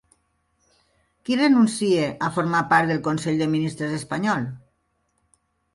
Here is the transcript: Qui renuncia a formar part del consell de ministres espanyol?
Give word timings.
Qui 1.29 1.37
renuncia 1.41 2.09
a 2.27 2.31
formar 2.39 2.65
part 2.73 2.91
del 2.93 3.05
consell 3.11 3.39
de 3.45 3.51
ministres 3.55 3.95
espanyol? 4.01 4.51